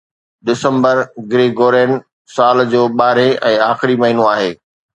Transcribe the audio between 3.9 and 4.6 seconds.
مهينو آهي